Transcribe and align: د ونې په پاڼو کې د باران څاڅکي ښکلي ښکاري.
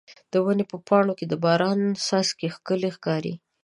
د 0.31 0.33
ونې 0.43 0.65
په 0.71 0.77
پاڼو 0.87 1.13
کې 1.19 1.25
د 1.27 1.33
باران 1.43 1.79
څاڅکي 2.05 2.47
ښکلي 2.55 2.89
ښکاري. 2.95 3.33